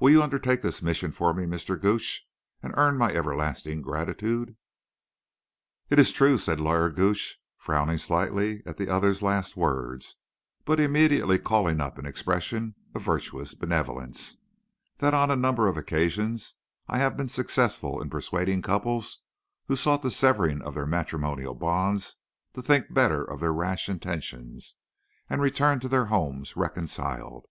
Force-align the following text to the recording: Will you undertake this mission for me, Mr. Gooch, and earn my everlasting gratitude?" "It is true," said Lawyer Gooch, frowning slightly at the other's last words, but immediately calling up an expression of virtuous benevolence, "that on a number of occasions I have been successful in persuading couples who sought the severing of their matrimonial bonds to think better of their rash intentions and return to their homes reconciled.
Will 0.00 0.10
you 0.10 0.20
undertake 0.20 0.62
this 0.62 0.82
mission 0.82 1.12
for 1.12 1.32
me, 1.32 1.44
Mr. 1.44 1.80
Gooch, 1.80 2.26
and 2.60 2.74
earn 2.76 2.98
my 2.98 3.12
everlasting 3.14 3.82
gratitude?" 3.82 4.56
"It 5.90 6.00
is 6.00 6.10
true," 6.10 6.38
said 6.38 6.58
Lawyer 6.58 6.90
Gooch, 6.90 7.38
frowning 7.56 7.98
slightly 7.98 8.64
at 8.66 8.78
the 8.78 8.88
other's 8.92 9.22
last 9.22 9.56
words, 9.56 10.16
but 10.64 10.80
immediately 10.80 11.38
calling 11.38 11.80
up 11.80 11.98
an 11.98 12.04
expression 12.04 12.74
of 12.96 13.02
virtuous 13.02 13.54
benevolence, 13.54 14.38
"that 14.98 15.14
on 15.14 15.30
a 15.30 15.36
number 15.36 15.68
of 15.68 15.76
occasions 15.76 16.54
I 16.88 16.98
have 16.98 17.16
been 17.16 17.28
successful 17.28 18.02
in 18.02 18.10
persuading 18.10 18.62
couples 18.62 19.22
who 19.68 19.76
sought 19.76 20.02
the 20.02 20.10
severing 20.10 20.60
of 20.62 20.74
their 20.74 20.84
matrimonial 20.84 21.54
bonds 21.54 22.16
to 22.54 22.62
think 22.64 22.92
better 22.92 23.22
of 23.22 23.38
their 23.38 23.52
rash 23.52 23.88
intentions 23.88 24.74
and 25.28 25.40
return 25.40 25.78
to 25.78 25.88
their 25.88 26.06
homes 26.06 26.56
reconciled. 26.56 27.46